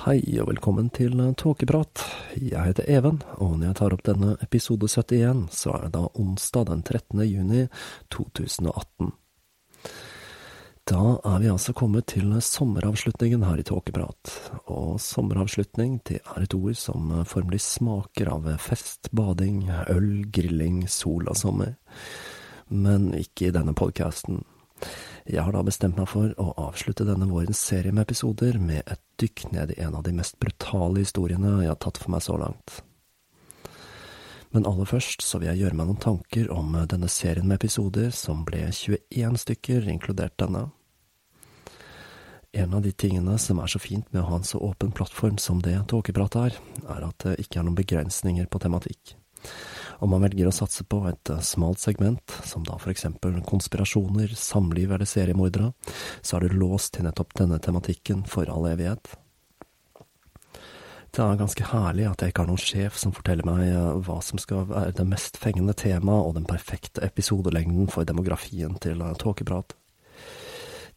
[0.00, 2.00] Hei og velkommen til Tåkeprat.
[2.40, 6.06] Jeg heter Even, og når jeg tar opp denne episode 71, så er det da
[6.16, 7.20] onsdag den 13.
[7.28, 7.66] juni
[8.08, 9.10] 2018.
[10.88, 14.32] Da er vi altså kommet til sommeravslutningen her i Tåkeprat,
[14.72, 21.28] og sommeravslutning det er et ord som formelig smaker av fest, bading, øl, grilling, sol
[21.28, 21.76] og sommer.
[22.72, 24.46] Men ikke i denne podkasten.
[25.30, 29.00] Jeg har da bestemt meg for å avslutte denne vårens serie med episoder med et
[29.22, 32.38] dykk ned i en av de mest brutale historiene jeg har tatt for meg så
[32.40, 32.80] langt.
[34.50, 38.10] Men aller først så vil jeg gjøre meg noen tanker om denne serien med episoder,
[38.10, 40.66] som ble 21 stykker, inkludert denne.
[42.50, 45.38] En av de tingene som er så fint med å ha en så åpen plattform
[45.38, 46.58] som det Tåkeprat er,
[46.90, 49.14] er at det ikke er noen begrensninger på tematikk.
[50.00, 54.94] Om man velger å satse på et smalt segment, som da for eksempel konspirasjoner, samliv
[54.96, 55.74] eller seriemordere,
[56.24, 59.12] så er du låst til nettopp denne tematikken for all evighet.
[61.10, 64.38] Det er ganske herlig at jeg ikke har noen sjef som forteller meg hva som
[64.38, 69.74] skal være det mest fengende temaet og den perfekte episodelengden for demografien til Tåkeprat.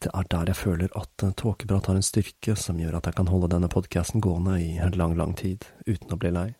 [0.04, 3.32] Det er der jeg føler at Tåkeprat har en styrke som gjør at jeg kan
[3.34, 6.52] holde denne podkasten gående i en lang, lang tid, uten å bli lei.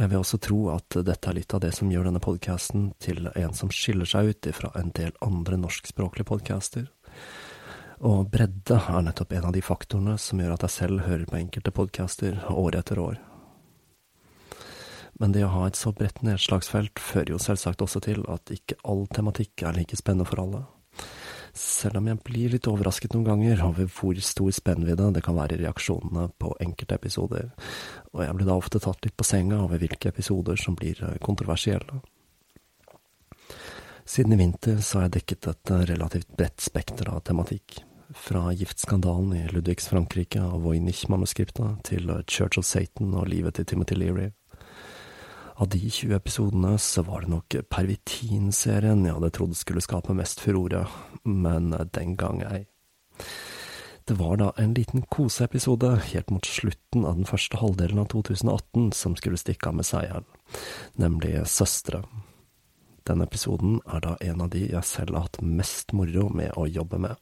[0.00, 2.86] Og jeg vil også tro at dette er litt av det som gjør denne podkasten
[3.04, 6.86] til en som skiller seg ut ifra en del andre norskspråklige podcaster.
[8.00, 11.36] Og bredde er nettopp en av de faktorene som gjør at jeg selv hører på
[11.42, 13.20] enkelte podcaster år etter år.
[15.20, 18.80] Men det å ha et så bredt nedslagsfelt fører jo selvsagt også til at ikke
[18.88, 20.64] all tematikk er like spennende for alle
[21.56, 25.56] selv om jeg blir litt overrasket noen ganger over hvor stor spennvidde det kan være
[25.56, 27.50] i reaksjonene på enkelte episoder,
[28.14, 31.18] og jeg blir da ofte tatt litt på senga over hvilke episoder som blir eh,
[31.22, 32.00] kontroversielle.
[34.10, 38.48] Siden i vinter så har jeg dekket et eh, relativt bredt spekter av tematikk, fra
[38.58, 44.30] giftskandalen i Ludvigs Frankrike og Voynich-manuskriptet til Church of Satan og livet til Timothy Leary.
[45.60, 50.40] Av de 20 episodene så var det nok Pervitin-serien jeg hadde trodd skulle skape mest
[50.40, 50.86] furore,
[51.28, 52.62] men den gang ei.
[54.08, 58.88] Det var da en liten koseepisode helt mot slutten av den første halvdelen av 2018
[58.96, 60.24] som skulle stikke av med seieren,
[60.96, 62.06] nemlig Søstre.
[63.08, 66.66] Denne episoden er da en av de jeg selv har hatt mest moro med å
[66.68, 67.16] jobbe med.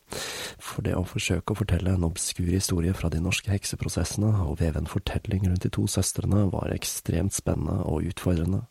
[0.59, 4.83] For det å forsøke å fortelle en obskur historie fra de norske hekseprosessene og veve
[4.83, 8.65] en fortelling rundt de to søstrene var ekstremt spennende og utfordrende.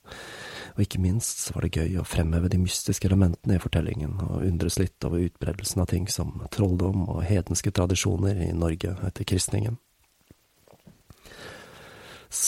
[0.76, 4.78] Og ikke minst var det gøy å fremheve de mystiske elementene i fortellingen, og undres
[4.78, 9.80] litt over utbredelsen av ting som trolldom og hedenske tradisjoner i Norge etter kristningen.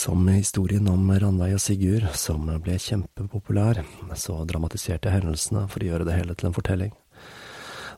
[0.00, 3.82] Som historien om Ranveig og Sigurd, som ble kjempepopulær,
[4.16, 6.94] så dramatiserte jeg hendelsene for å gjøre det hele til en fortelling.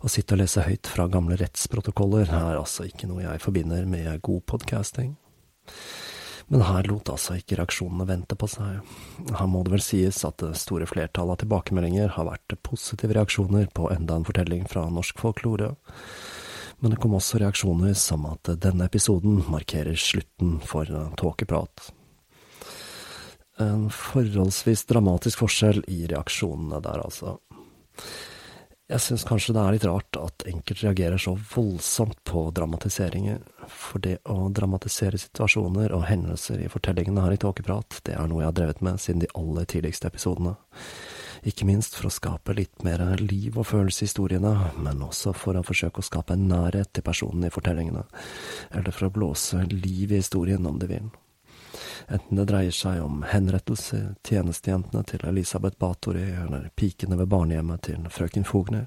[0.03, 4.19] Å sitte og lese høyt fra gamle rettsprotokoller er altså ikke noe jeg forbinder med
[4.27, 5.15] god podcasting.
[6.51, 8.83] Men her lot altså ikke reaksjonene vente på seg.
[9.39, 13.71] Her må det vel sies at det store flertallet av tilbakemeldinger har vært positive reaksjoner
[13.79, 15.77] på enda en fortelling fra norsk folklore.
[16.83, 20.89] Men det kom også reaksjoner som at denne episoden markerer slutten for
[21.21, 21.93] tåkeprat.
[23.63, 27.37] En forholdsvis dramatisk forskjell i reaksjonene der, altså.
[28.91, 33.39] Jeg syns kanskje det er litt rart at enkelte reagerer så voldsomt på dramatiseringer,
[33.71, 38.43] for det å dramatisere situasjoner og hendelser i fortellingene her i Tåkeprat, det er noe
[38.43, 40.57] jeg har drevet med siden de aller tidligste episodene.
[41.43, 45.59] Ikke minst for å skape litt mer liv og følelse i historiene, men også for
[45.59, 48.05] å forsøke å skape en nærhet til personene i fortellingene,
[48.71, 51.09] eller for å blåse liv i historien, om du vil.
[52.07, 58.07] Enten det dreier seg om henrettelse, tjenestejentene til Elisabeth Bathory, eller pikene ved barnehjemmet til
[58.11, 58.87] frøken Fogner.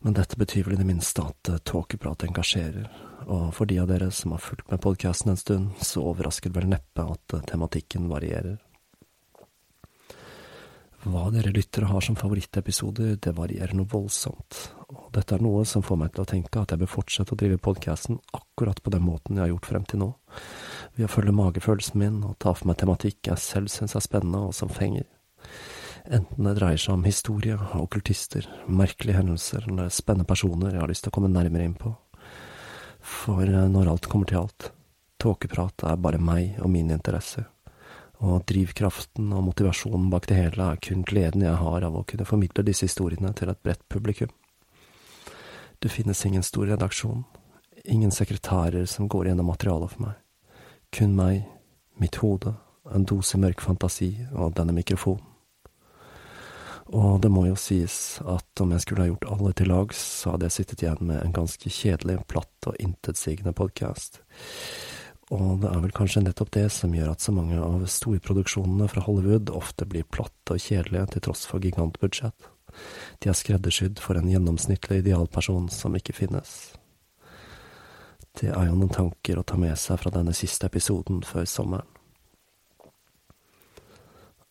[0.00, 2.86] Men dette betyr vel i det minste at tåkeprat engasjerer,
[3.26, 6.70] og for de av dere som har fulgt med podkasten en stund, så overrasker vel
[6.70, 8.56] neppe at tematikken varierer.
[11.06, 14.56] Hva dere lyttere har som favorittepisoder, det varierer noe voldsomt,
[14.90, 17.38] og dette er noe som får meg til å tenke at jeg bør fortsette å
[17.38, 20.08] drive podkasten akkurat på den måten jeg har gjort frem til nå,
[20.96, 24.40] ved å følge magefølelsen min og ta for meg tematikk jeg selv syns er spennende
[24.48, 25.06] og som fenger.
[26.18, 31.06] Enten det dreier seg om historie, okkultister, merkelige hendelser eller spennende personer jeg har lyst
[31.06, 31.92] til å komme nærmere inn på.
[32.98, 34.72] For når alt kommer til alt,
[35.22, 37.46] tåkeprat er bare meg og mine interesser
[38.18, 42.26] og drivkraften og motivasjonen bak det hele er kun gleden jeg har av å kunne
[42.26, 44.32] formidle disse historiene til et bredt publikum.
[45.78, 47.22] Det finnes ingen stor redaksjon,
[47.84, 50.16] ingen sekretærer som går gjennom materialet for meg.
[50.90, 51.44] Kun meg,
[52.02, 52.56] mitt hode,
[52.90, 55.24] en dose mørk fantasi og denne mikrofonen.
[56.88, 60.32] Og det må jo sies at om jeg skulle ha gjort alle til lags, så
[60.32, 64.22] hadde jeg sittet igjen med en ganske kjedelig, platt og intetsigende podkast.
[65.34, 69.02] Og det er vel kanskje nettopp det som gjør at så mange av storproduksjonene fra
[69.04, 72.48] Hollywood ofte blir platte og kjedelige til tross for gigantbudsjett.
[73.20, 76.54] De er skreddersydd for en gjennomsnittlig idealperson som ikke finnes.
[78.38, 81.97] Det er jo noen tanker å ta med seg fra denne siste episoden før sommeren.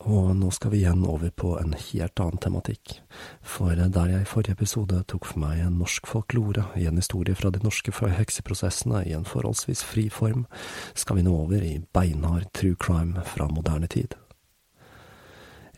[0.05, 2.99] Og nå skal vi igjen over på en helt annen tematikk,
[3.41, 7.33] for der jeg i forrige episode tok for meg en norsk folklore i en historie
[7.35, 10.45] fra de norske hekseprosessene i en forholdsvis fri form,
[10.93, 14.13] skal vi nå over i beinhard true crime fra moderne tid.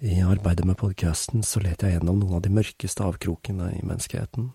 [0.02, 4.52] I arbeidet med podcasten så leter jeg gjennom noen av de mørkeste avkrokene i menneskeheten,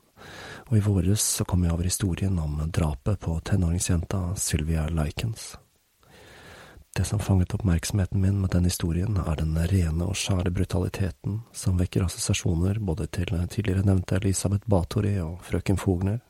[0.69, 5.55] og i våres så kom jeg over historien om drapet på tenåringsjenta Sylvia Likens.
[6.96, 11.79] Det som fanget oppmerksomheten min med den historien, er den rene og skjære brutaliteten som
[11.81, 16.20] vekker assosiasjoner både til tidligere nevnte Elisabeth Bathory og frøken Fogner.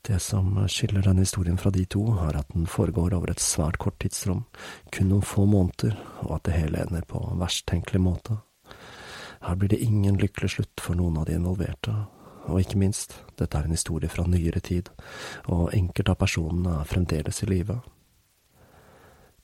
[0.00, 3.76] Det som skiller denne historien fra de to, er at den foregår over et svært
[3.82, 4.46] kort tidsrom,
[4.88, 8.38] kun noen få måneder, og at det hele ender på verst tenkelig måte.
[9.44, 11.92] Her blir det ingen lykkelig slutt for noen av de involverte,
[12.46, 14.88] og ikke minst, dette er en historie fra nyere tid,
[15.52, 17.76] og enkelte av personene er fremdeles i live.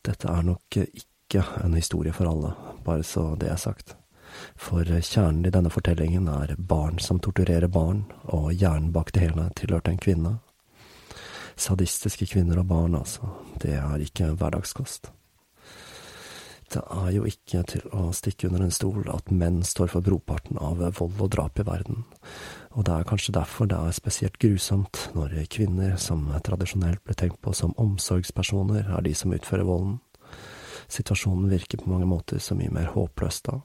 [0.03, 2.55] Dette er nok ikke en historie for alle,
[2.85, 3.97] bare så det er sagt.
[4.57, 9.49] For kjernen i denne fortellingen er barn som torturerer barn, og hjernen bak det hele
[9.57, 10.37] tilhørte en kvinne.
[11.57, 13.29] Sadistiske kvinner og barn, altså,
[13.63, 15.13] det er ikke hverdagskost.
[16.73, 20.57] Det er jo ikke til å stikke under en stol at menn står for broparten
[20.57, 22.05] av vold og drap i verden,
[22.73, 27.43] og det er kanskje derfor det er spesielt grusomt når kvinner, som tradisjonelt blir tenkt
[27.45, 29.99] på som omsorgspersoner, er de som utfører volden.
[30.89, 33.59] Situasjonen virker på mange måter så mye mer håpløs da.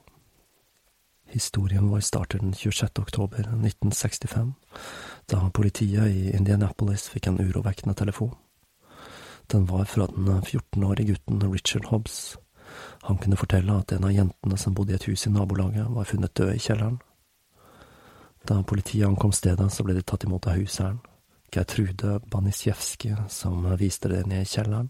[1.31, 2.99] Historien vår starter den 26.
[3.03, 4.51] oktober 1965,
[5.31, 8.35] da politiet i Indianapolis fikk en urovekkende telefon.
[9.47, 12.35] Den var fra den 14-årige gutten Richard Hobbs.
[13.07, 16.09] Han kunne fortelle at en av jentene som bodde i et hus i nabolaget, var
[16.09, 16.99] funnet død i kjelleren.
[18.47, 20.99] Da politiet ankom stedet, så ble de tatt imot av huseieren,
[21.51, 24.89] Gertrude Banisjevskij, som viste det ned i kjelleren.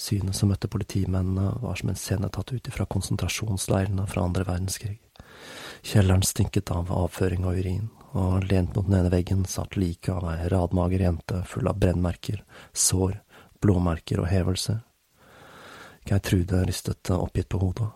[0.00, 4.98] Synet som møtte politimennene, var som en scene tatt ut ifra konsentrasjonsleirene fra andre verdenskrig.
[5.82, 10.26] Kjelleren stinket av avføring og urin, og lent mot den ene veggen satt liket av
[10.32, 13.20] ei radmager jente full av brennmerker, sår,
[13.62, 14.80] blåmerker og hevelser.
[16.10, 17.86] Gertrude ristet oppgitt på hodet.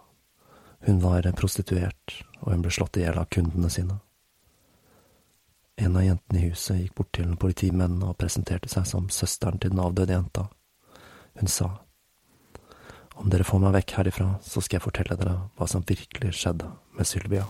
[0.86, 3.96] Hun var prostituert, og hun ble slått i hjel av kundene sine.
[5.76, 9.74] En av jentene i huset gikk bort til politimennene og presenterte seg som søsteren til
[9.74, 10.46] den avdøde jenta.
[11.40, 11.72] Hun sa,
[13.14, 16.70] Om dere får meg vekk herifra, så skal jeg fortelle dere hva som virkelig skjedde
[16.94, 17.46] med Sylvia.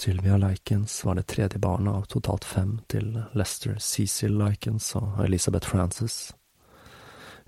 [0.00, 5.68] Sylvia Likens var det tredje barnet av totalt fem til Lester Cecil Likens og Elizabeth
[5.68, 6.14] Frances.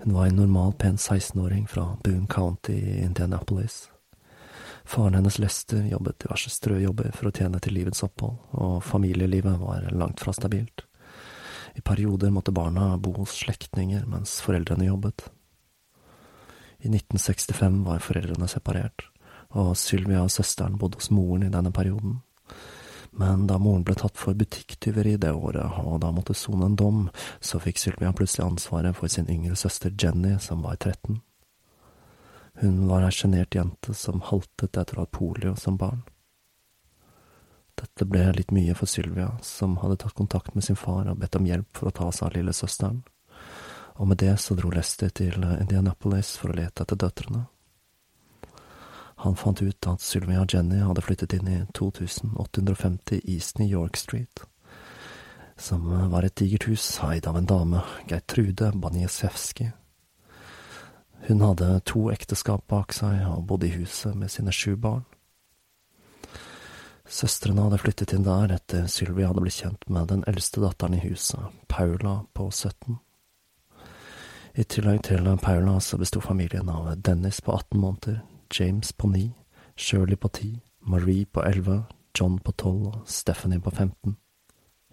[0.03, 3.87] Hun var en normal pen 16-åring fra Boone County i Indianapolis.
[4.85, 9.87] Faren hennes Lester jobbet diverse strøjobber for å tjene til livets opphold, og familielivet var
[9.97, 10.85] langt fra stabilt.
[11.73, 15.25] I perioder måtte barna bo hos slektninger mens foreldrene jobbet.
[16.85, 19.07] I 1965 var foreldrene separert,
[19.57, 22.21] og Sylvia og søsteren bodde hos moren i denne perioden.
[23.21, 27.03] Men da moren ble tatt for butikktyveri det året, og da måtte sone en dom,
[27.41, 31.21] så fikk Sylvia plutselig ansvaret for sin yngre søster Jenny, som var 13.
[32.63, 36.03] Hun var ei sjenert jente som haltet etter å ha polio som barn.
[37.77, 41.37] Dette ble litt mye for Sylvia, som hadde tatt kontakt med sin far og bedt
[41.37, 43.03] om hjelp for å ta seg av lillesøsteren
[43.95, 47.45] og med det så dro Lester til Indianapolis for å lete etter døtrene.
[49.23, 54.43] Han fant ut at Sylvia Jenny hadde flyttet inn i 2850 East New York Street,
[55.57, 59.69] som var et digert hus eid av en dame, Geirtrude Baniesewski.
[61.29, 65.07] Hun hadde to ekteskap bak seg og bodde i huset med sine sju barn.
[67.07, 71.05] Søstrene hadde flyttet inn der etter Sylvia hadde blitt kjent med den eldste datteren i
[71.07, 72.99] huset, Paula på 17.
[74.59, 78.23] I tillegg til Paula så besto familien av Dennis på 18 måneder,
[78.53, 79.33] James på 9,
[79.77, 81.83] Shirley på 10, Marie på 11,
[82.19, 84.17] John på 12 og Stephanie på 15.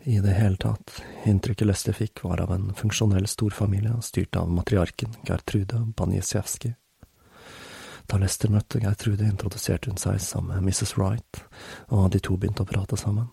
[0.04, 5.18] I det hele tatt, inntrykket Lester fikk var av en funksjonell storfamilie styrt av matriarken
[5.28, 6.72] Gertrude Baniesiewski.
[8.08, 10.96] Da Lester møtte Gertrude, introduserte hun seg som Mrs.
[10.98, 11.44] Wright,
[11.92, 13.28] og de to begynte å prate sammen.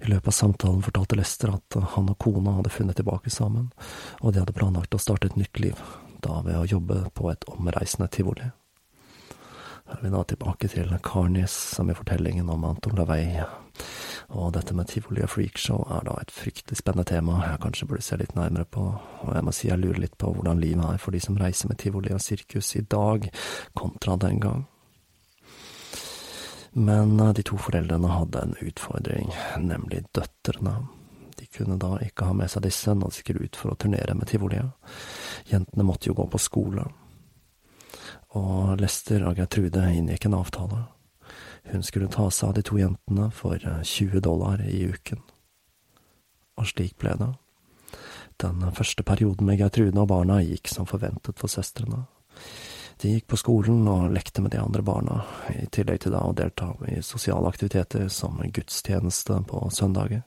[0.00, 3.70] I løpet av samtalen fortalte Lester at han og kona hadde funnet tilbake sammen,
[4.20, 5.80] og de hadde planlagt å starte et nytt liv,
[6.24, 8.50] da ved å jobbe på et omreisende tivoli.
[9.90, 13.40] Er vi da tilbake til Carnies, som i fortellingen om Anton Lavey.
[14.30, 18.04] Og dette med tivoli og freakshow er da et fryktelig spennende tema jeg kanskje burde
[18.06, 18.84] se litt nærmere på,
[19.24, 21.70] og jeg må si jeg lurer litt på hvordan livet er for de som reiser
[21.70, 23.26] med tivoli og sirkus i dag,
[23.74, 24.62] kontra den gang.
[26.72, 30.76] Men eh, de to foreldrene hadde en utfordring, nemlig døtrene.
[31.40, 34.14] De kunne da ikke ha med seg disse når de skulle ut for å turnere
[34.14, 34.70] med tivoliet.
[35.50, 36.86] Jentene måtte jo gå på skole.
[38.38, 40.84] Og Lester og Gertrude inngikk en avtale.
[41.70, 45.22] Hun skulle ta seg av de to jentene for 20 eh, dollar i uken.
[46.58, 47.30] Og slik ble det.
[48.40, 52.06] Den første perioden med Gertrude og barna gikk som forventet for søstrene.
[53.00, 55.22] De gikk på skolen og lekte med de andre barna,
[55.56, 60.22] i tillegg til da å delta i sosiale aktiviteter som gudstjeneste på søndager.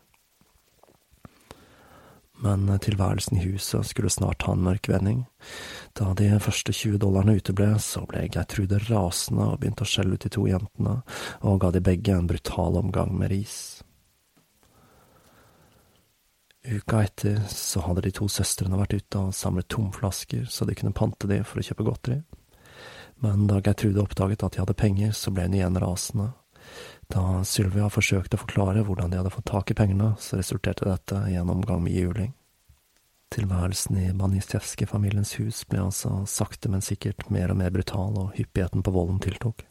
[2.42, 5.24] Men tilværelsen i huset skulle snart ha en mørk vending.
[5.94, 10.26] Da de første 20 dollarene uteble, så ble Geitrude rasende og begynte å skjelle ut
[10.26, 11.00] de to jentene,
[11.46, 13.58] og ga de begge en brutal omgang med ris.
[16.64, 20.96] Uka etter så hadde de to søstrene vært ute og samlet tomflasker så de kunne
[20.96, 22.22] pante de for å kjøpe godteri.
[23.24, 26.32] Men da Geitrude oppdaget at de hadde penger, så ble hun igjen rasende.
[27.14, 31.20] Da Sylvia forsøkte å forklare hvordan de hadde fått tak i pengene, så resulterte dette
[31.30, 32.32] i en omgang med juling.
[33.34, 38.82] Tilværelsen i Banistjevskij-familiens hus ble altså sakte, men sikkert mer og mer brutal, og hyppigheten
[38.86, 39.62] på volden tiltok.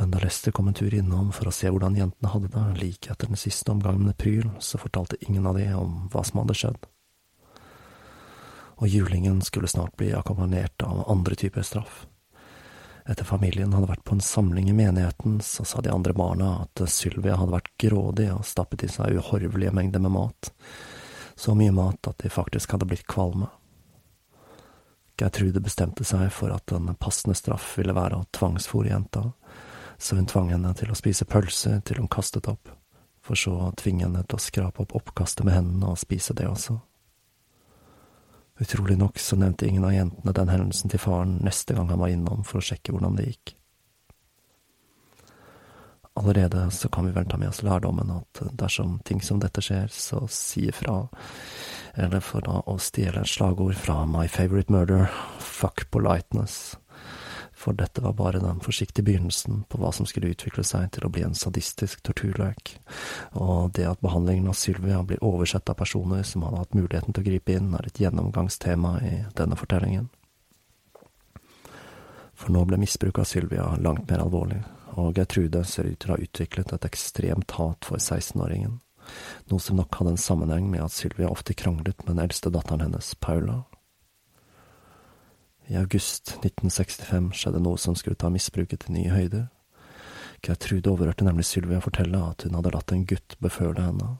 [0.00, 3.12] Men da Lester kom en tur innom for å se hvordan jentene hadde det, like
[3.12, 6.56] etter den siste omgangen med pryl, så fortalte ingen av de om hva som hadde
[6.56, 6.90] skjedd.
[8.76, 12.04] Og julingen skulle snart bli akkompagnert av andre typer straff.
[13.06, 16.82] Etter familien hadde vært på en samling i menigheten, så sa de andre barna at
[16.90, 20.50] Sylvia hadde vært grådig og stappet i seg uhorvelige mengder med mat,
[21.38, 23.46] så mye mat at de faktisk hadde blitt kvalme.
[25.16, 29.22] Gertrude bestemte seg for at en passende straff ville være å tvangsfòre jenta,
[29.98, 32.68] så hun tvang henne til å spise pølse til hun kastet opp,
[33.22, 36.50] for så å tvinge henne til å skrape opp oppkastet med hendene og spise det
[36.50, 36.80] også.
[38.60, 42.12] Utrolig nok så nevnte ingen av jentene den hendelsen til faren neste gang han var
[42.12, 43.52] innom for å sjekke hvordan det gikk.
[46.16, 49.92] Allerede så kan vi vel ta med oss lærdommen at dersom ting som dette skjer,
[49.92, 51.02] så si ifra,
[52.00, 55.10] eller for da å stjele et slagord fra My Favorite Murder,
[55.44, 56.78] fuck politeness
[57.66, 61.10] for dette var bare den forsiktige begynnelsen på hva som skulle utvikle seg til å
[61.10, 62.76] bli en sadistisk torturløk,
[63.42, 67.24] og det at behandlingen av Sylvia blir oversett av personer som hadde hatt muligheten til
[67.24, 70.06] å gripe inn, er et gjennomgangstema i denne fortellingen.
[72.38, 74.62] For nå ble misbruk av Sylvia langt mer alvorlig,
[74.94, 78.78] og Gertrude ser ut til å ha utviklet et ekstremt hat for 16-åringen,
[79.50, 82.86] noe som nok hadde en sammenheng med at Sylvia ofte kranglet med den eldste datteren
[82.86, 83.64] hennes, Paula.
[85.66, 89.48] I august 1965 skjedde noe som skulle ta misbruket til nye høyder.
[90.46, 94.12] Gertrude overhørte nemlig Sylvia fortelle at hun hadde latt en gutt beføle henne,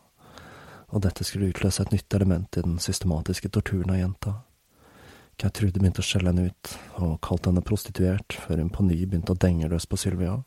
[0.91, 4.35] og dette skulle utløse et nytt element i den systematiske torturen av jenta.
[5.39, 9.37] Gertrude begynte å skjelle henne ut, og kalte henne prostituert, før hun på ny begynte
[9.37, 10.41] å denge løs på Sylvia.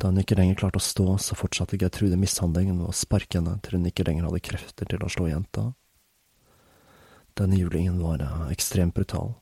[0.00, 3.60] Da hun ikke lenger klarte å stå, så fortsatte Gertrude mishandlingen ved å sparke henne
[3.62, 5.68] til hun ikke lenger hadde krefter til å slå jenta.
[7.38, 9.34] Denne julingen var ekstremt brutal.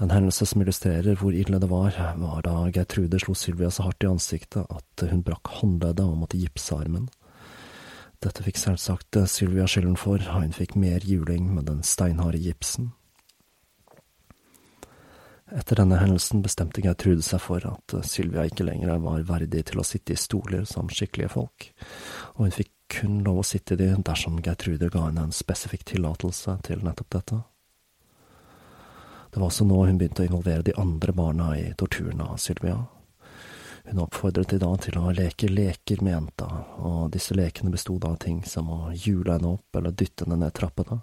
[0.00, 4.04] En hendelse som illustrerer hvor ille det var, var da Gertrude slo Sylvia så hardt
[4.04, 7.08] i ansiktet at hun brakk håndleddet og måtte gipse armen.
[8.20, 12.90] Dette fikk selvsagt Sylvia skylden for, og hun fikk mer juling med den steinharde gipsen.
[15.50, 19.86] Etter denne hendelsen bestemte Gertrude seg for at Sylvia ikke lenger var verdig til å
[19.86, 21.70] sitte i stoler som skikkelige folk,
[22.36, 25.86] og hun fikk kun lov å sitte i de dersom Gertrude ga henne en spesifikk
[25.90, 27.40] tillatelse til nettopp dette.
[29.30, 32.80] Det var også nå hun begynte å involvere de andre barna i torturen av Sylvia.
[33.84, 36.48] Hun oppfordret de da til å leke leker med jenta,
[36.82, 40.54] og disse lekene bestod av ting som å hjule henne opp eller dytte henne ned
[40.58, 41.00] trappene.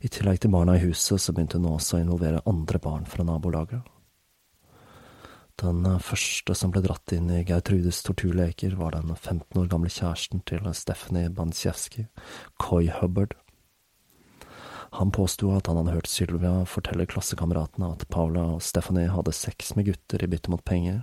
[0.00, 3.26] I tillegg til barna i huset, så begynte hun også å involvere andre barn fra
[3.26, 3.86] nabolaget.
[5.58, 10.44] Den første som ble dratt inn i Gertrudes torturleker, var den 15 år gamle kjæresten
[10.46, 12.06] til Stephanie Bansjevskij,
[12.62, 13.34] Coy Hubbard.
[14.96, 19.74] Han påsto at han hadde hørt Sylvia fortelle klassekameratene at Paula og Stephanie hadde sex
[19.76, 21.02] med gutter i bytte mot penger.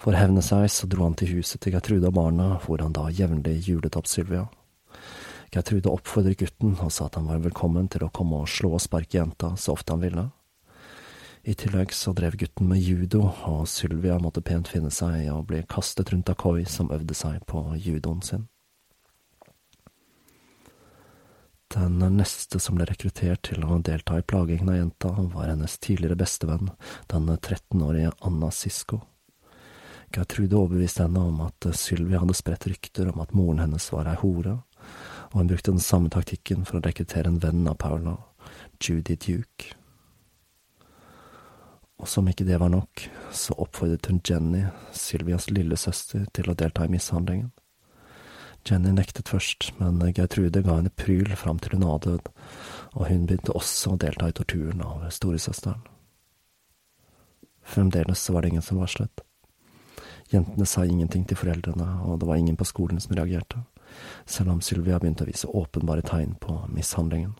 [0.00, 2.96] For å hevne seg så dro han til huset til Gertrude og barna, hvor han
[2.96, 4.48] da jevnlig julet opp Sylvia.
[5.50, 8.84] Gertrude oppfordret gutten og sa at han var velkommen til å komme og slå og
[8.84, 10.28] sparke jenta så ofte han ville.
[11.42, 15.40] I tillegg så drev gutten med judo, og Sylvia måtte pent finne seg i å
[15.46, 18.44] bli kastet rundt av Koi, som øvde seg på judoen sin.
[21.70, 26.18] Den neste som ble rekruttert til å delta i plagingen av jenta, var hennes tidligere
[26.18, 26.72] bestevenn,
[27.06, 28.98] den 13-årige Anna Sisko.
[30.10, 34.16] Gertrude overbeviste henne om at Sylvia hadde spredt rykter om at moren hennes var ei
[34.18, 34.56] hore,
[35.30, 38.16] og hun brukte den samme taktikken for å rekruttere en venn av Paula,
[38.82, 39.76] Judy Duke.
[42.02, 46.88] Og som ikke det var nok, så oppfordret hun Jenny, Sylvias lillesøster, til å delta
[46.88, 47.52] i mishandlingen.
[48.66, 52.28] Jenny nektet først, men Gertrude ga henne pryl fram til hun avdød,
[52.92, 55.82] og hun begynte også å delta i torturen av storesøsteren.
[57.70, 59.22] Fremdeles var det ingen som varslet.
[60.30, 63.64] Jentene sa ingenting til foreldrene, og det var ingen på skolen som reagerte,
[64.26, 67.34] selv om Sylvia begynte å vise åpenbare tegn på mishandlingen.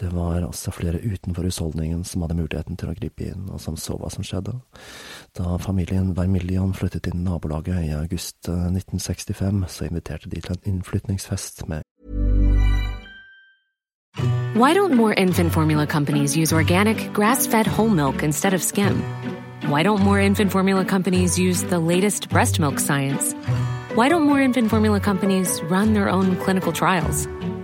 [0.00, 3.76] Det var også flere utenfor husholdningen som hadde muligheten til å gripe inn, og som
[3.78, 4.56] så hva som skjedde.
[5.38, 10.56] Da familien Vermillion flyttet inn i nabolaget i august 1965, eh, så inviterte de til
[10.56, 11.82] en innflytningsfest med
[14.54, 19.02] Why don't more infant formula companies use organic, grass-fed whole milk instead of skim?
[19.66, 23.34] Why don't more infant formula companies use the latest breast milk science?
[23.94, 27.26] Why don't more infant formula companies run their own clinical trials?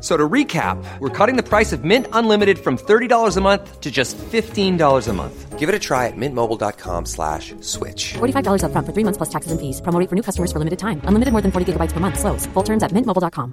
[0.00, 3.90] So to recap, we're cutting the price of Mint Unlimited from $30 a month to
[3.90, 5.58] just $15 a month.
[5.58, 8.14] Give it a try at mintmobile.com slash switch.
[8.14, 9.82] $45 up front for three months plus taxes and fees.
[9.82, 11.02] Promo for new customers for limited time.
[11.04, 12.18] Unlimited more than 40 gigabytes per month.
[12.18, 12.46] Slows.
[12.54, 13.52] Full terms at mintmobile.com.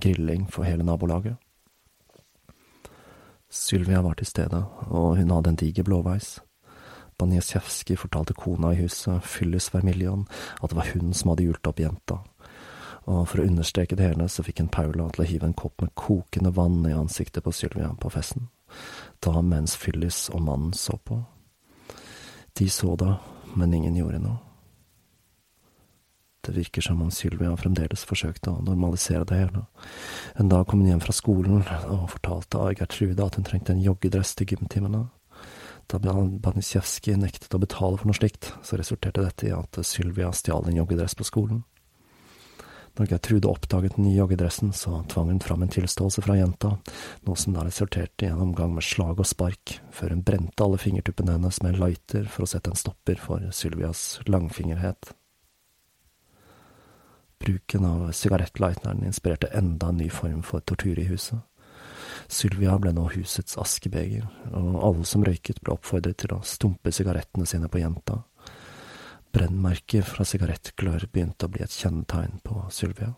[0.00, 1.36] Grilling for hele nabolaget.
[3.50, 6.40] Sylvia var til stede, og hun hadde en diger blåveis.
[7.18, 10.26] Baniasjevskij fortalte kona i huset, Fyllis Vermilion,
[10.62, 12.18] at det var hun som hadde hjult opp jenta
[13.08, 15.80] og for å understreke det hele så fikk en Paula til å hive en kopp
[15.80, 18.50] med kokende vann i ansiktet på Sylvia på festen,
[19.24, 21.22] da mens Phyllis og mannen så på.
[22.58, 23.16] De så da,
[23.56, 24.38] men ingen gjorde noe.
[26.44, 29.64] Det virker som om Sylvia fremdeles forsøkte å normalisere det hele.
[30.40, 34.32] En dag kom hun hjem fra skolen og fortalte Gertrude at hun trengte en joggedress
[34.38, 35.06] til gymtimene.
[35.88, 40.68] Da Banisjevskij nektet å betale for noe slikt, så resulterte dette i at Sylvia stjal
[40.68, 41.62] en joggedress på skolen.
[42.98, 46.72] Når Gertrude oppdaget den nye joggedressen, så tvang hun fram en tilståelse fra jenta,
[47.28, 50.80] noe som da resulterte i en omgang med slag og spark, før hun brente alle
[50.82, 55.12] fingertuppene hennes med en lighter for å sette en stopper for Sylvias langfingerhet.
[57.38, 61.38] Bruken av sigarettlighteren inspirerte enda en ny form for tortur i huset.
[62.26, 67.46] Sylvia ble nå husets askebeger, og alle som røyket ble oppfordret til å stumpe sigarettene
[67.46, 68.24] sine på jenta.
[69.34, 73.12] Brennmerker fra sigarettglør begynte å bli et kjennetegn på Sylvia.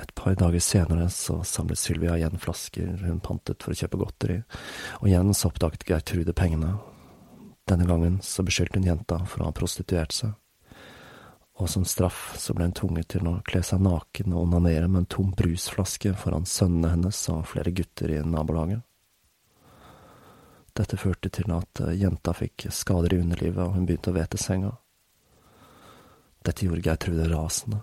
[0.00, 4.40] Et par dager senere så samlet Sylvia igjen flasker hun pantet for å kjøpe godteri,
[5.00, 6.74] og igjen så oppdaget Gertrude pengene.
[7.66, 10.36] Denne gangen så beskyldte hun jenta for å ha prostituert seg
[11.56, 15.04] og som straff så ble hun tvunget til å kle seg naken og onanere med
[15.04, 18.82] en tom brusflaske foran sønnene hennes og flere gutter i nabolaget.
[20.76, 24.40] Dette førte til at eh, jenta fikk skader i underlivet, og hun begynte å vete
[24.40, 24.74] senga.
[26.46, 27.80] Dette gjorde Geirtrude rasende.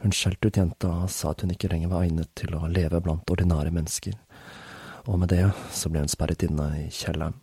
[0.00, 3.00] Hun skjelte ut jenta og sa at hun ikke lenger var egnet til å leve
[3.04, 4.16] blant ordinære mennesker,
[5.04, 7.36] og med det så ble hun sperret inne i kjelleren.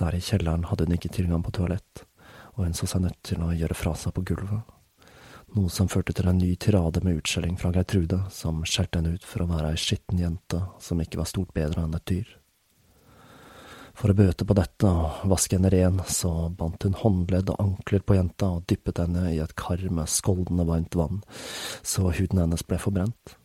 [0.00, 2.04] Der i kjelleren hadde hun ikke tilgang på toalett
[2.60, 4.76] og hun så seg nødt til å gjøre fra seg på gulvet,
[5.56, 9.26] noe som førte til en ny tirade med utskjelling fra Gertrude, som skjelte henne ut
[9.26, 12.28] for å være ei skitten jente som ikke var stort bedre enn et dyr.
[14.00, 18.04] For å bøte på dette og vaske henne ren, så bandt hun håndledd og ankler
[18.06, 21.20] på jenta og dyppet henne i et kar med skoldende varmt vann,
[21.82, 23.36] så huden hennes ble forbrent.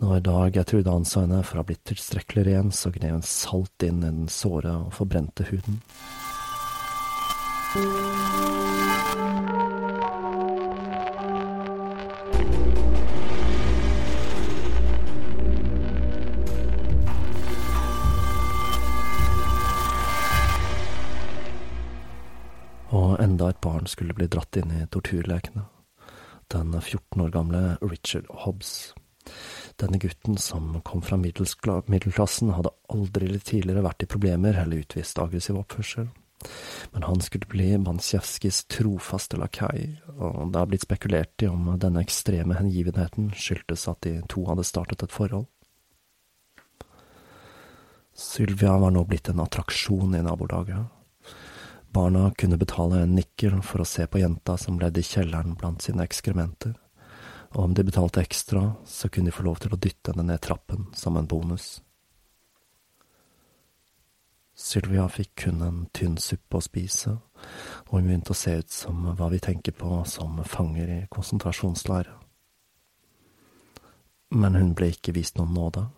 [0.00, 3.84] Når da Gertrude anså henne for å ha blitt tilstrekkelig ren, så gned hun salt
[3.84, 5.82] inn i den såre og forbrente huden.
[23.20, 25.66] Enda et barn skulle bli dratt inn i torturlekene.
[26.50, 28.92] Den 14 år gamle Richard Hobbs.
[29.78, 35.60] Denne gutten som kom fra middelklassen, hadde aldri tidligere vært i problemer eller utvist aggressiv
[35.60, 36.10] oppførsel.
[36.90, 42.02] Men han skulle bli Mansjevskijs trofaste lakai, og det har blitt spekulert i om denne
[42.04, 45.46] ekstreme hengivenheten skyldtes at de to hadde startet et forhold.
[48.16, 50.88] Sylvia var nå blitt en attraksjon i nabolaget.
[51.92, 55.82] Barna kunne betale en nikkel for å se på jenta som levde i kjelleren blant
[55.82, 56.76] sine ekskrementer,
[57.50, 60.42] og om de betalte ekstra, så kunne de få lov til å dytte henne ned
[60.44, 61.80] trappen som en bonus.
[64.54, 67.16] Sylvia fikk kun en tynn suppe å spise,
[67.88, 72.12] og hun begynte å se ut som hva vi tenker på som fanger i konsentrasjonsleire.
[74.30, 75.88] Men hun ble ikke vist noen nåde.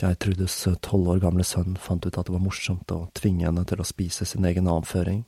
[0.00, 3.80] Geirtrudes tolv år gamle sønn fant ut at det var morsomt å tvinge henne til
[3.80, 5.22] å spise sin egen avføring.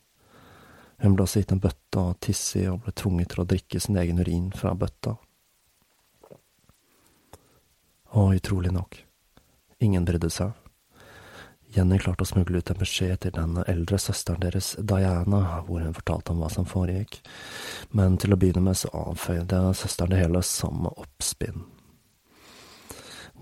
[1.02, 3.80] Hun ble også gitt en bøtte å tisse i og ble tvunget til å drikke
[3.82, 5.16] sin egen urin fra bøtta.
[8.16, 8.96] Og utrolig nok,
[9.84, 10.54] ingen brydde seg.
[11.76, 15.96] Jenny klarte å smugle ut en beskjed til den eldre søsteren deres, Diana, hvor hun
[15.96, 17.18] fortalte om hva som foregikk,
[17.92, 21.66] men til å begynne med så avføyde søsteren det hele som oppspinn.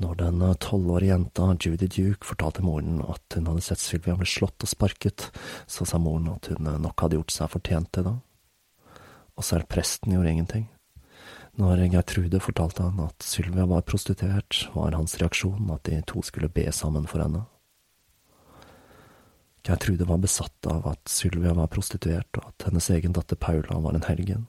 [0.02, 4.66] Når den tolvårige jenta Judy Duke fortalte moren at hun hadde sett Sylvia bli slått
[4.66, 5.28] og sparket,
[5.70, 8.14] så sa moren at hun nok hadde gjort seg fortjent til det.
[9.38, 10.68] Og selv presten gjorde ingenting.
[11.54, 16.50] Når Gertrude fortalte han at Sylvia var prostituert, var hans reaksjon at de to skulle
[16.50, 17.44] be sammen for henne.
[19.64, 23.94] Gertrude var besatt av at Sylvia var prostituert, og at hennes egen datter Paula var
[23.94, 24.48] en helgen.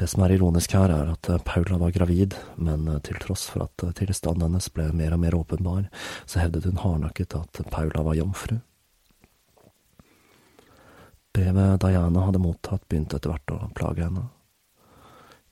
[0.00, 3.82] Det som er ironisk her, er at Paula var gravid, men til tross for at
[3.98, 5.90] tilstanden hennes ble mer og mer åpenbar,
[6.24, 8.56] så hevdet hun hardnakket at Paula var jomfru.
[11.36, 14.24] Brevet Diana hadde mottatt, begynte etter hvert å plage henne.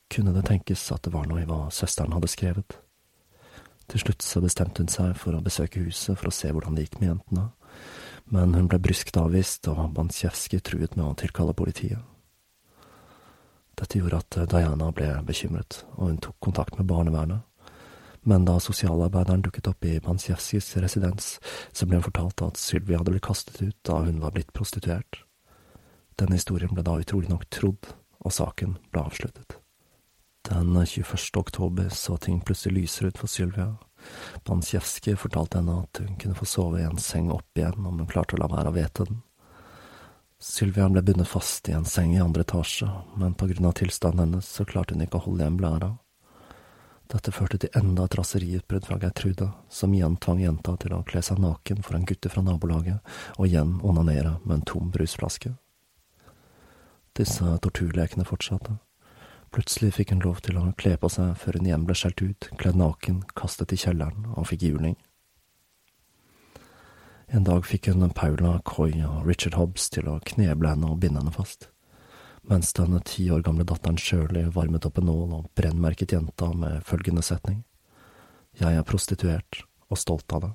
[0.09, 2.79] Kunne det tenkes at det var noe i hva søsteren hadde skrevet?
[3.85, 6.87] Til slutt så bestemte hun seg for å besøke huset for å se hvordan det
[6.87, 7.51] gikk med jentene,
[8.33, 12.01] men hun ble bryskt avvist, og Bansjevskij truet med å tilkalle politiet.
[13.79, 17.45] Dette gjorde at Diana ble bekymret, og hun tok kontakt med barnevernet.
[18.27, 21.37] Men da sosialarbeideren dukket opp i Bansjevskijs residens,
[21.71, 25.23] så ble hun fortalt at Sylvia hadde blitt kastet ut da hun var blitt prostituert.
[26.19, 29.55] Denne historien ble da utrolig nok trodd, og saken ble avsluttet.
[30.49, 31.39] Den 21.
[31.39, 33.77] oktober så ting plutselig lysere ut for Sylvia,
[34.47, 38.07] Bansjevskij fortalte henne at hun kunne få sove i en seng opp igjen om hun
[38.09, 39.21] klarte å la være å vete den.
[40.39, 42.87] Sylvia ble bundet fast i en seng i andre etasje,
[43.19, 45.89] men på grunn av tilstanden hennes så klarte hun ikke å holde igjen blæra.
[47.11, 51.23] Dette førte til enda et raseriutbrudd fra Gertrude, som igjen tvang jenta til å kle
[51.25, 53.01] seg naken foran gutter fra nabolaget,
[53.35, 55.51] og igjen onanere med en tom brusflaske.
[57.19, 58.77] Disse torturlekene fortsatte.
[59.51, 62.51] Plutselig fikk hun lov til å kle på seg før hun igjen ble skjelt ut,
[62.61, 64.95] kledd naken, kastet i kjelleren og fikk juling.
[67.31, 71.21] En dag fikk hun Paula Coy og Richard Hobbs til å kneble henne og binde
[71.21, 71.69] henne fast,
[72.49, 76.81] Mens den ti år gamle datteren Shirley varmet opp en nål og brennmerket jenta med
[76.87, 77.59] følgende setning.
[78.57, 79.59] Jeg er prostituert
[79.91, 80.51] og stolt av det.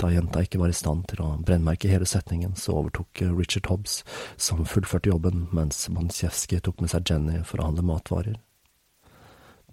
[0.00, 4.02] Da jenta ikke var i stand til å brennmerke hele setningen, så overtok Richard Hobbs,
[4.40, 8.40] som fullførte jobben, mens Mansjevskij tok med seg Jenny for å handle matvarer.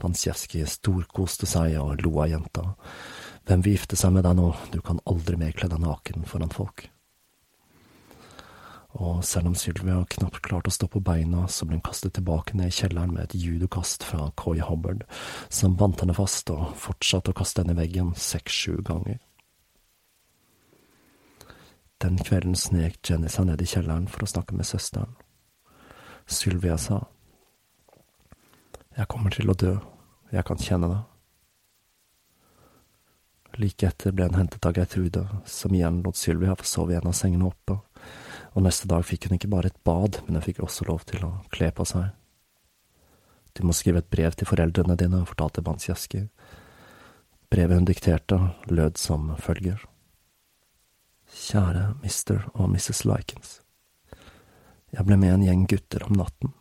[0.03, 2.73] Mansjevskij storkoste seg og lo av jenta.
[3.43, 6.53] Hvem vil gifte seg med deg nå, du kan aldri mer kle deg naken foran
[6.53, 6.85] folk.
[8.93, 12.53] Og selv om Sylvia knapt klarte å stå på beina, så ble hun kastet tilbake
[12.55, 15.01] ned i kjelleren med et judokast fra Coy Hubbard,
[15.49, 19.17] som bandt henne fast og fortsatte å kaste henne i veggen seks–sju ganger.
[22.03, 25.15] Den kvelden snek Jenny seg ned i kjelleren for å snakke med søsteren.
[26.27, 27.01] Sylvia sa,
[28.93, 29.73] Jeg kommer til å dø,
[30.31, 31.01] jeg kan kjenne det.
[33.61, 37.09] Like etter ble hun hentet av Gertrude, som igjen lot Sylvia få sove i en
[37.11, 37.77] av sengene oppe,
[38.53, 41.25] og neste dag fikk hun ikke bare et bad, men hun fikk også lov til
[41.27, 42.09] å kle på seg.
[43.53, 46.25] Du må skrive et brev til foreldrene dine, fortalte Bansjaski.
[47.53, 49.83] Brevet hun dikterte, lød som følger.
[51.33, 52.47] Kjære Mr.
[52.53, 53.03] og Mrs.
[53.05, 53.59] Likens.
[54.93, 56.53] Jeg ble med en gjeng gutter om natten.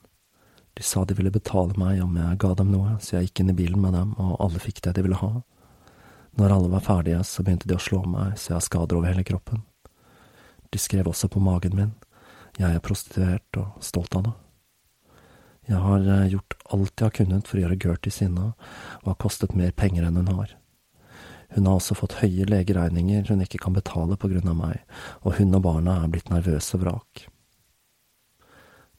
[0.77, 3.53] De sa de ville betale meg om jeg ga dem noe, så jeg gikk inn
[3.53, 5.33] i bilen med dem, og alle fikk det de ville ha.
[6.39, 9.13] Når alle var ferdige, så begynte de å slå meg så jeg har skader over
[9.13, 9.65] hele kroppen.
[10.73, 11.93] De skrev også på magen min,
[12.57, 14.33] jeg er prostituert og stolt av det.
[15.71, 18.53] Jeg har eh, gjort alt jeg har kunnet for å gjøre Gertie sinna,
[19.03, 20.57] og har kostet mer penger enn hun har.
[21.53, 24.81] Hun har også fått høye legeregninger hun ikke kan betale på grunn av meg,
[25.23, 27.27] og hun og barna er blitt nervøse vrak.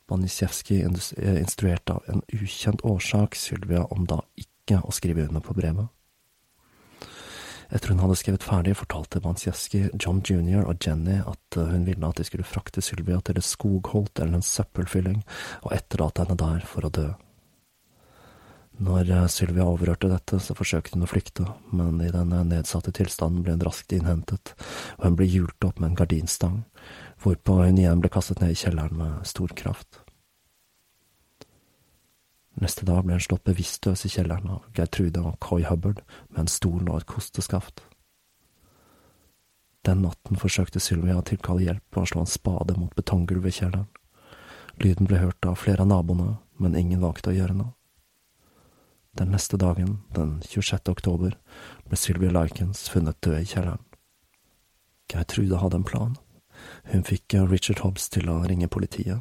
[0.10, 5.58] Banisjevskij eh, instruerte av en ukjent årsak Sylvia om da ikke å skrive under på
[5.58, 5.89] brevet.
[7.74, 10.62] Etter hun hadde skrevet ferdig, fortalte Bansjevskij John jr.
[10.70, 14.38] og Jenny at eh, hun ville at de skulle frakte Sylvia til et skogholt eller
[14.38, 15.24] en søppelfylling
[15.64, 17.08] og etterlate henne der for å dø.
[18.86, 23.42] Når eh, Sylvia overhørte dette, så forsøkte hun å flykte, men i den nedsatte tilstanden
[23.42, 24.54] ble hun raskt innhentet,
[25.00, 26.62] og hun ble hjult opp med en gardinstang,
[27.26, 30.03] hvorpå hun igjen ble kastet ned i kjelleren med stor kraft.
[32.62, 36.52] Neste dag ble han slått bevisstløs i kjelleren av Gertrude og Coy Hubbard med en
[36.52, 37.82] stol og et kosteskaft.
[39.84, 43.89] Den natten forsøkte Sylvia å tilkalle hjelp og slå en spade mot betonggulvet i kjelleren.
[44.80, 47.74] Lyden ble hørt av flere av naboene, men ingen valgte å gjøre noe.
[49.13, 50.89] Den neste dagen, den 26.
[50.89, 51.36] oktober,
[51.86, 53.84] ble Sylvia Likens funnet død i kjelleren.
[55.12, 56.16] Gertrude hadde en plan.
[56.89, 59.20] Hun fikk Richard Hobbs til å ringe politiet,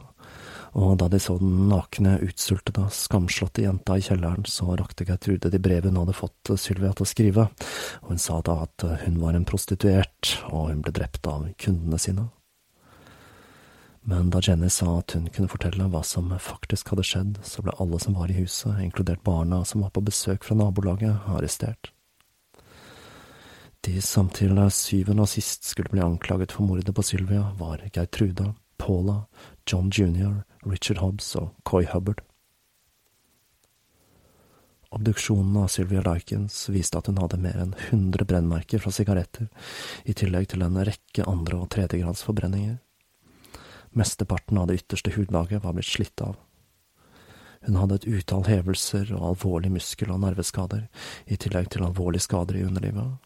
[0.72, 5.60] og da de så den nakne, utsultede, skamslåtte jenta i kjelleren, så rakte Gertrude de
[5.60, 7.48] brevet hun hadde fått Sylvia til å skrive,
[8.02, 12.00] og hun sa da at hun var en prostituert, og hun ble drept av kundene
[12.00, 12.30] sine.
[14.02, 17.74] Men da Jenny sa at hun kunne fortelle hva som faktisk hadde skjedd, så ble
[17.78, 21.92] alle som var i huset, inkludert barna som var på besøk fra nabolaget, arrestert.
[23.82, 28.52] De som til syvende og sist skulle bli anklaget for mordet på Sylvia, var Geirtrude,
[28.82, 29.28] Paula,
[29.66, 32.20] John Junior, Richard Hobbs og Coy Hubbard.
[34.92, 39.46] Obduksjonen av Sylvia Likens viste at hun hadde mer enn 100 brennmerker fra sigaretter,
[40.04, 42.76] i tillegg til en rekke andre og tredjegradsforbrenninger.
[43.96, 46.36] Mesteparten av det ytterste hudlaget var blitt slitt av.
[47.62, 50.88] Hun hadde et utall hevelser og alvorlige muskel- og nerveskader,
[51.30, 53.20] i tillegg til alvorlige skader i underlivet.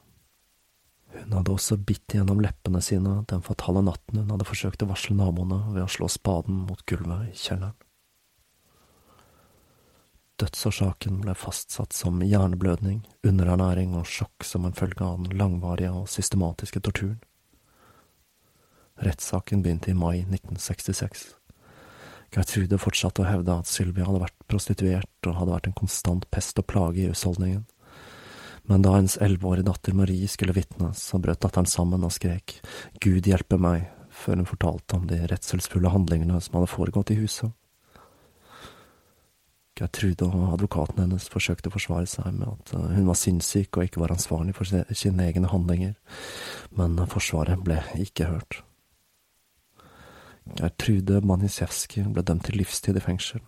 [1.16, 5.16] Hun hadde også bitt gjennom leppene sine den fatale natten hun hadde forsøkt å varsle
[5.16, 7.76] naboene ved å slå spaden mot gulvet i kjelleren.
[10.37, 16.11] Dødsårsaken ble fastsatt som hjerneblødning, underernæring og sjokk som en følge av den langvarige og
[16.12, 17.22] systematiske torturen.
[19.00, 21.24] Rettssaken begynte i mai 1966.
[22.37, 26.61] Gertrude fortsatte å hevde at Sylvia hadde vært prostituert og hadde vært en konstant pest
[26.61, 27.64] og plage i husholdningen.
[28.66, 32.59] Men da hennes elleveårige datter Marie skulle vitne, så brøt datteren sammen og skrek
[33.02, 37.52] Gud hjelpe meg, før hun fortalte om de redselsfulle handlingene som hadde foregått i huset.
[39.76, 43.85] Gertrude og advokaten hennes forsøkte å forsvare seg med at eh, hun var sinnssyk og
[43.85, 45.92] ikke var ansvarlig for sine egne handlinger,
[46.79, 48.62] men forsvaret ble ikke hørt.
[50.57, 53.44] Gertrude Manisjevskij ble dømt til livstid i fengsel.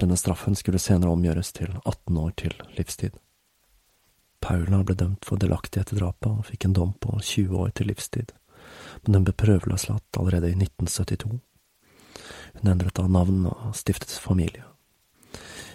[0.00, 3.16] Denne straffen skulle senere omgjøres til 18 år til livstid.
[4.42, 7.88] Paula ble dømt for delaktighet i drapet og fikk en dom på 20 år til
[7.92, 8.34] livstid,
[9.04, 11.38] men hun ble prøveløslatt allerede i 1972.
[12.58, 14.66] Hun endret da navn og stiftet familie.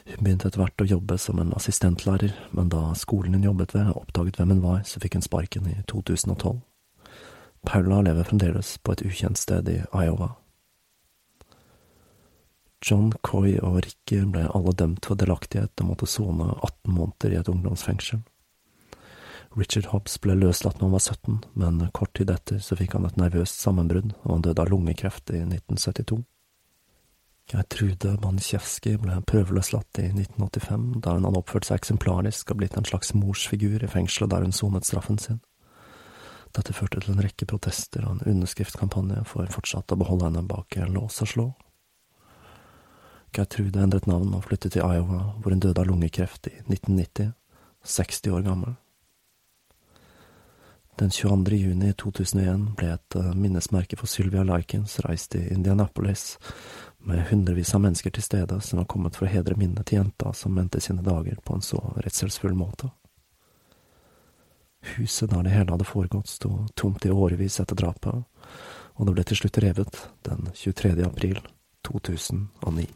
[0.08, 3.92] Hun begynte etter hvert å jobbe som en assistentlærer, men da skolen hun jobbet ved
[3.92, 6.60] oppdaget hvem hun var, så fikk hun sparken i 2012.
[7.68, 10.36] Paula lever fremdeles på et ukjent sted i Iowa.
[12.86, 17.40] John, Coy og Ricky ble alle dømt for delaktighet og måtte sone 18 måneder i
[17.42, 18.22] et ungdomsfengsel.
[19.58, 23.08] Richard Hobbs ble løslatt når han var 17, men kort tid etter så fikk han
[23.08, 26.20] et nervøst sammenbrudd, og han døde av lungekreft i 1972.
[27.48, 32.86] Gertrude Bansjevskij ble prøveløslatt i 1985, da hun hadde oppført seg eksemplarisk og blitt en
[32.86, 35.40] slags morsfigur i fengselet der hun sonet straffen sin.
[36.54, 40.78] Dette førte til en rekke protester og en underskriftskampanje for fortsatt å beholde henne bak
[40.92, 41.48] lås og slå.
[43.34, 47.34] Gertrude endret navn og flyttet til Iowa, hvor hun døde av lungekreft i 1990,
[47.84, 48.78] 60 år gammel.
[51.00, 51.56] Den 22.
[51.56, 56.40] juni 2001 ble et eh, minnesmerke for Sylvia Likens reist i Indianapolis,
[56.98, 60.34] med hundrevis av mennesker til stede som var kommet for å hedre minnet til jenta
[60.34, 62.90] som endte sine dager på en så redselsfull måte.
[64.98, 68.26] Huset der det hele hadde foregått, sto tomt i årevis etter drapet,
[68.98, 70.98] og det ble til slutt revet den 23.
[71.06, 71.38] april
[71.86, 72.90] 2009.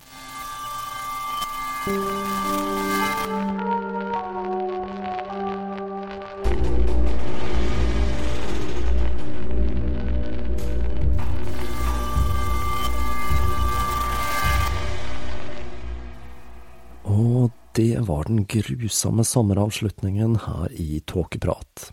[17.77, 21.91] det var den grusomme sommeravslutningen her i Tåkeprat.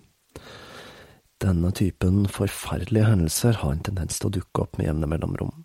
[1.39, 5.65] Denne typen forferdelige hendelser har en tendens til å dukke opp med jevne mellomrom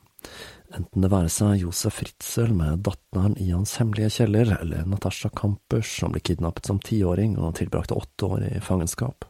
[0.78, 5.91] enten det være seg Josef Fritzel med datteren i hans hemmelige kjeller, eller Natasha Kampers
[5.99, 9.28] som ble kidnappet som tiåring og tilbrakte åtte år i fangenskap.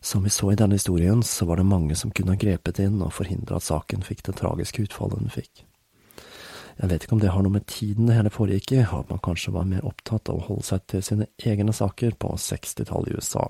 [0.00, 3.00] Som vi så i denne historien, så var det mange som kunne ha grepet inn
[3.02, 5.64] og forhindra at saken fikk det tragiske utfallet den fikk.
[6.76, 9.22] Jeg vet ikke om det har noe med tiden det hele foregikk i, at man
[9.24, 13.16] kanskje var mer opptatt av å holde seg til sine egne saker på 60-tallet i
[13.16, 13.48] USA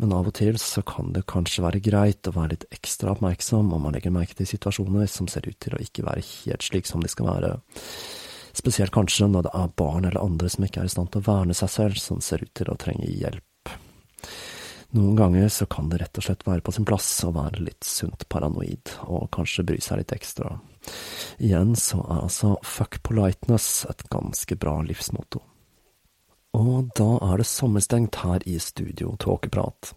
[0.00, 3.72] men av og til så kan det kanskje være greit å være litt ekstra oppmerksom
[3.74, 6.88] om man legger merke til situasjoner som ser ut til å ikke være helt slik
[6.88, 7.52] som de skal være.
[8.56, 11.28] Spesielt kanskje når det er barn eller andre som ikke er i stand til å
[11.28, 13.72] verne seg selv, som ser ut til å trenge hjelp.
[14.92, 17.86] Noen ganger så kan det rett og slett være på sin plass å være litt
[17.86, 20.58] sunt paranoid, og kanskje bry seg litt ekstra.
[21.38, 25.42] Igjen så er altså fuck politeness et ganske bra livsmotto.
[26.52, 29.94] Og da er det sommerstengt her i studio Tåkeprat.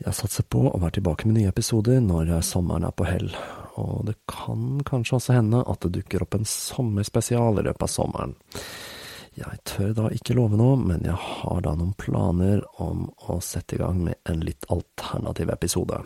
[0.00, 3.28] Jeg satser på å være tilbake med nye episoder når sommeren er på hell,
[3.76, 7.92] og det kan kanskje også hende at det dukker opp en sommerspesial i løpet av
[7.92, 8.34] sommeren.
[9.34, 13.76] Jeg tør da ikke love noe, men jeg har da noen planer om å sette
[13.76, 15.98] i gang med en litt alternativ episode.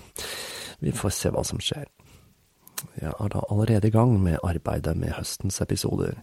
[0.81, 1.87] Vi får se hva som skjer.
[2.99, 6.19] Jeg er da allerede i gang med arbeidet med høstens episoder,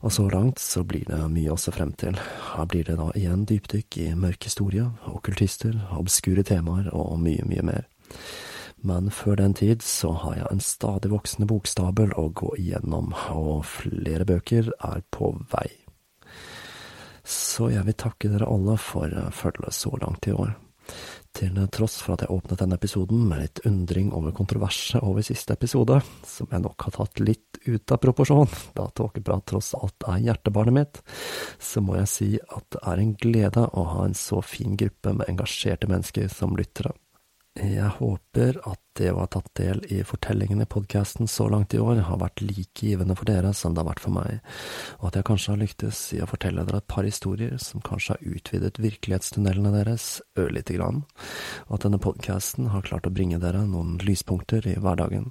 [0.00, 2.18] og så langt så blir det mye å se frem til.
[2.52, 7.66] Her blir det da igjen dypdykk i mørk historie, okkultister, obskure temaer og mye, mye
[7.66, 7.86] mer.
[8.82, 13.62] Men før den tid så har jeg en stadig voksende bokstabel å gå igjennom, og
[13.68, 15.68] flere bøker er på vei.
[17.22, 20.56] Så jeg vil takke dere alle for følget så langt i år.
[21.42, 25.56] Til tross for at jeg åpnet denne episoden med litt undring over kontroverset over siste
[25.56, 30.22] episode, som jeg nok har tatt litt ut av proporsjon, da tåkeprat tross alt er
[30.28, 31.00] hjertebarnet mitt,
[31.58, 35.16] så må jeg si at det er en glede å ha en så fin gruppe
[35.18, 36.94] med engasjerte mennesker som lyttere.
[37.52, 41.80] Jeg håper at det å ha tatt del i fortellingene i podkasten så langt i
[41.84, 42.00] år.
[42.06, 44.40] Har vært like givende for dere som det har vært for meg,
[45.00, 48.16] og at jeg kanskje har lyktes i å fortelle dere et par historier som kanskje
[48.16, 50.08] har utvidet virkelighetstunnelene deres
[50.40, 51.04] ørlite grann,
[51.68, 55.28] og at denne podkasten har klart å bringe dere noen lyspunkter i hverdagen.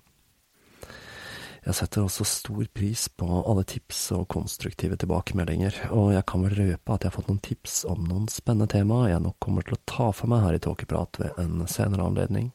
[1.62, 6.56] Jeg setter også stor pris på alle tips og konstruktive tilbakemeldinger, og jeg kan vel
[6.58, 9.78] røpe at jeg har fått noen tips om noen spennende tema jeg nok kommer til
[9.78, 12.50] å ta for meg her i Tåkeprat ved en senere anledning.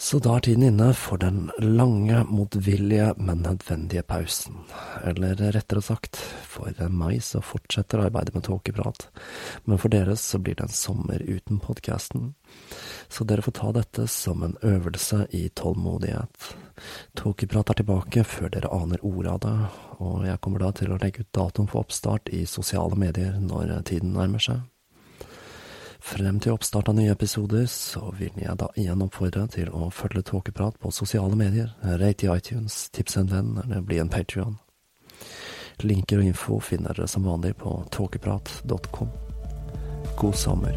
[0.00, 4.62] Så da er tiden inne for den lange, motvillige, men nødvendige pausen.
[5.04, 6.16] Eller rettere sagt,
[6.48, 9.10] for meg så fortsetter arbeidet med tåkeprat,
[9.68, 12.32] men for dere så blir det en sommer uten podkasten.
[13.12, 16.48] Så dere får ta dette som en øvelse i tålmodighet.
[17.20, 19.56] Tåkeprat er tilbake før dere aner ordet av det,
[20.00, 23.82] og jeg kommer da til å legge ut datoen for oppstart i sosiale medier når
[23.92, 24.64] tiden nærmer seg.
[26.00, 30.24] Frem til oppstart av nye episoder, så vil jeg da igjen oppfordre til å følge
[30.30, 34.56] Tåkeprat på sosiale medier, rate i iTunes, tips en venn eller bli en patrion.
[35.84, 39.12] Linker og info finner dere som vanlig på tåkeprat.com.
[40.16, 40.76] God sommer.